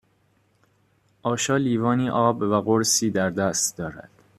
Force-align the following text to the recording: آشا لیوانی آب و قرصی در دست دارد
آشا 1.23 1.57
لیوانی 1.57 2.09
آب 2.09 2.41
و 2.41 2.61
قرصی 2.61 3.09
در 3.11 3.29
دست 3.29 3.77
دارد 3.77 4.09